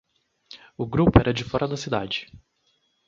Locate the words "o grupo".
0.75-1.19